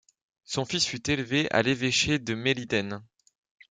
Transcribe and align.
Son 0.45 0.65
fils 0.65 0.87
fut 0.87 1.11
élevé 1.11 1.47
à 1.51 1.61
l'évêché 1.61 2.17
de 2.17 2.33
Mélitène. 2.33 3.03